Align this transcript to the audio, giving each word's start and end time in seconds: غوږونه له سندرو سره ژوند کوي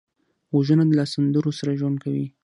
غوږونه 0.51 0.83
له 0.97 1.03
سندرو 1.13 1.51
سره 1.59 1.77
ژوند 1.79 1.97
کوي 2.03 2.25